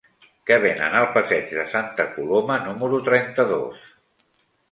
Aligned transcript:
Què 0.51 0.55
venen 0.61 0.95
al 1.01 1.09
passeig 1.17 1.51
de 1.57 1.65
Santa 1.73 2.07
Coloma 2.15 2.57
número 2.63 3.01
trenta-dos? 3.09 3.85